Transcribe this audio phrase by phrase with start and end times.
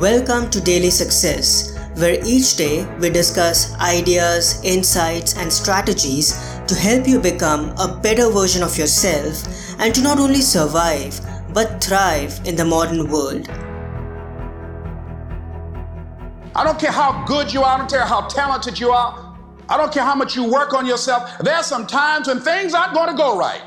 [0.00, 6.32] Welcome to Daily Success, where each day we discuss ideas, insights, and strategies
[6.66, 9.44] to help you become a better version of yourself
[9.78, 11.20] and to not only survive
[11.52, 13.48] but thrive in the modern world.
[16.56, 19.36] I don't care how good you are, I don't care how talented you are,
[19.68, 21.38] I don't care how much you work on yourself.
[21.38, 23.62] There are some times when things aren't going to go right.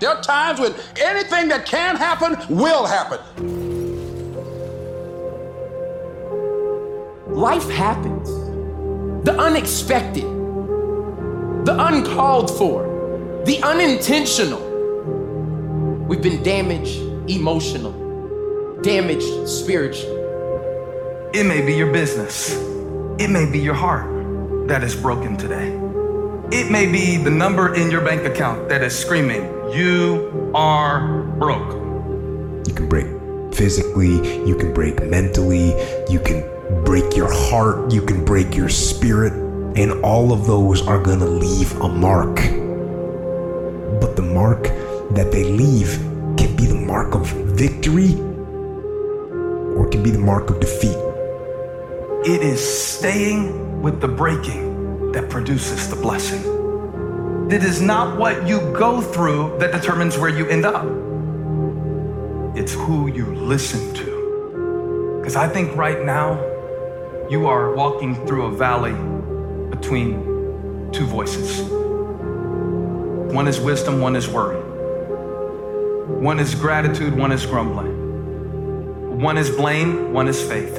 [0.00, 3.18] There are times when anything that can happen will happen.
[7.28, 8.28] Life happens.
[9.24, 14.60] The unexpected, the uncalled for, the unintentional.
[16.08, 20.16] We've been damaged emotional, damaged spiritually.
[21.34, 22.54] It may be your business.
[23.18, 25.68] It may be your heart that is broken today.
[26.50, 31.74] It may be the number in your bank account that is screaming, You are broke.
[32.66, 33.06] You can break
[33.54, 35.74] physically, you can break mentally,
[36.10, 39.32] you can break your heart, you can break your spirit,
[39.76, 42.36] and all of those are going to leave a mark.
[44.00, 44.64] But the mark
[45.12, 45.98] that they leave
[46.36, 48.14] can be the mark of victory
[49.76, 50.96] or it can be the mark of defeat.
[52.26, 56.42] It is staying with the breaking that produces the blessing.
[57.50, 60.84] It is not what you go through that determines where you end up.
[62.56, 65.18] It's who you listen to.
[65.18, 66.34] Because I think right now,
[67.30, 68.94] you are walking through a valley
[69.68, 71.60] between two voices.
[73.34, 74.58] One is wisdom, one is worry.
[76.06, 79.20] One is gratitude, one is grumbling.
[79.20, 80.74] One is blame, one is faith.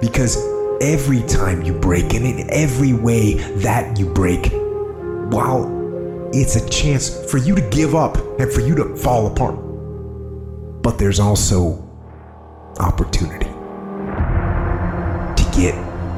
[0.00, 0.38] Because
[0.80, 4.52] every time you break, and in every way that you break,
[5.30, 9.56] while it's a chance for you to give up and for you to fall apart,
[10.82, 11.82] but there's also
[12.78, 13.53] opportunity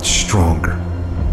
[0.07, 0.73] stronger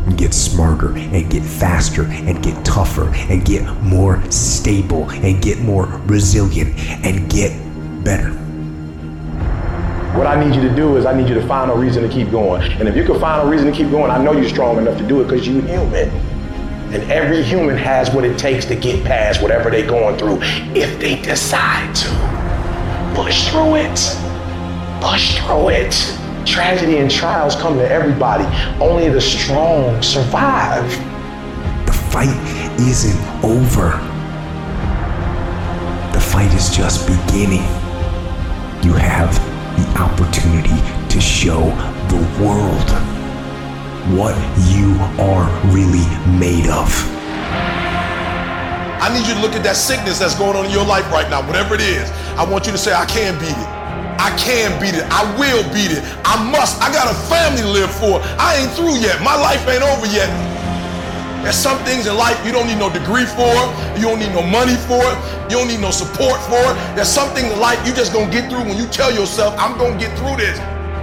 [0.05, 5.59] and get smarter and get faster and get tougher and get more stable and get
[5.59, 7.51] more resilient and get
[8.03, 8.31] better.
[10.17, 12.09] What I need you to do is I need you to find a reason to
[12.09, 12.61] keep going.
[12.73, 14.97] And if you can find a reason to keep going, I know you're strong enough
[14.99, 16.09] to do it because you're human.
[16.93, 20.39] And every human has what it takes to get past whatever they're going through
[20.75, 23.13] if they decide to.
[23.15, 23.99] Push through it.
[25.01, 26.22] Push through it.
[26.45, 28.43] Tragedy and trials come to everybody.
[28.81, 30.89] Only the strong survive.
[31.85, 32.35] The fight
[32.79, 33.91] isn't over.
[36.13, 37.63] The fight is just beginning.
[38.83, 39.33] You have
[39.77, 41.61] the opportunity to show
[42.09, 42.89] the world
[44.11, 44.35] what
[44.69, 46.05] you are really
[46.37, 46.91] made of.
[49.01, 51.29] I need you to look at that sickness that's going on in your life right
[51.29, 52.09] now, whatever it is.
[52.37, 53.72] I want you to say, I can beat it.
[54.23, 55.03] I can beat it.
[55.11, 55.99] I will beat it.
[56.23, 56.79] I must.
[56.79, 58.23] I got a family to live for.
[58.39, 59.19] I ain't through yet.
[59.19, 60.31] My life ain't over yet.
[61.43, 63.51] There's some things in life you don't need no degree for.
[63.99, 65.17] You don't need no money for it.
[65.51, 66.75] You don't need no support for it.
[66.95, 69.99] There's something in life you just gonna get through when you tell yourself, I'm gonna
[69.99, 70.55] get through this.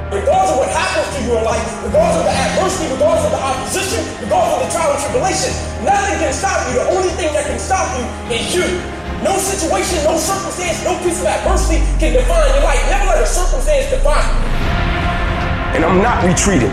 [0.09, 3.43] Regardless of what happens to you in life, regardless of the adversity, regardless of the
[3.45, 5.53] opposition, regardless of the trial and tribulation,
[5.85, 6.81] nothing can stop you.
[6.81, 9.00] The only thing that can stop you is you.
[9.23, 12.81] No situation, no circumstance, no piece of adversity can define your life.
[12.89, 15.77] Never let a circumstance define you.
[15.77, 16.71] And I'm not retreating.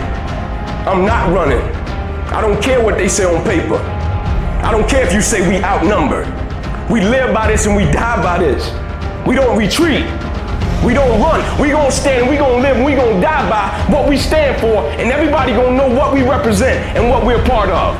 [0.88, 1.60] I'm not running.
[2.32, 3.76] I don't care what they say on paper.
[4.64, 6.26] I don't care if you say we outnumbered.
[6.90, 8.72] We live by this and we die by this.
[9.26, 10.04] We don't retreat.
[10.84, 11.40] We don't run.
[11.60, 12.30] We gonna stand.
[12.30, 12.82] We gonna live.
[12.82, 16.96] We gonna die by what we stand for, and everybody gonna know what we represent
[16.96, 17.96] and what we're part of.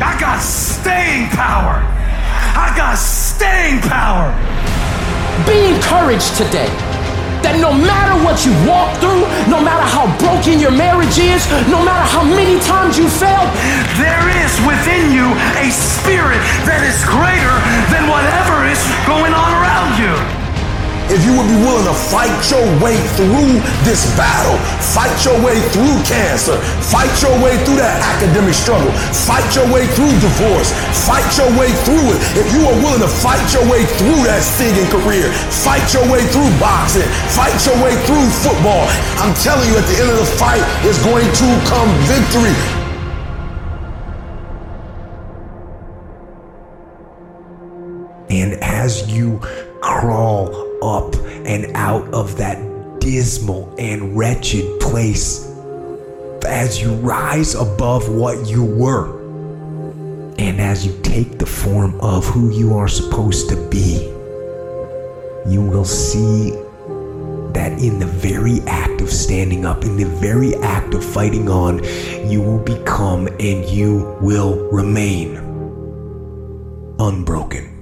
[0.00, 1.82] I got staying power.
[6.02, 6.66] Be encouraged today.
[7.46, 11.78] That no matter what you walk through, no matter how broken your marriage is, no
[11.78, 13.50] matter how many times you failed,
[14.02, 15.30] there is within you
[15.62, 16.42] a spirit
[21.32, 23.56] you would be willing to fight your way through
[23.88, 24.60] this battle,
[24.92, 26.60] fight your way through cancer,
[26.92, 28.92] fight your way through that academic struggle,
[29.24, 30.76] fight your way through divorce,
[31.08, 32.20] fight your way through it.
[32.36, 35.32] If you are willing to fight your way through that singing career,
[35.64, 38.84] fight your way through boxing, fight your way through football,
[39.16, 42.52] I'm telling you at the end of the fight is going to come victory.
[48.28, 49.38] And as you
[49.80, 51.14] crawl up
[51.46, 52.58] and out of that
[53.00, 55.48] dismal and wretched place,
[56.46, 59.20] as you rise above what you were,
[60.38, 64.08] and as you take the form of who you are supposed to be,
[65.48, 66.50] you will see
[67.52, 71.82] that in the very act of standing up, in the very act of fighting on,
[72.28, 75.36] you will become and you will remain
[76.98, 77.81] unbroken.